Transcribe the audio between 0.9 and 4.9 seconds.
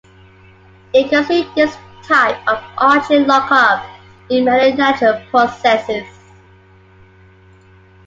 You can see this type of arching 'lockup' in many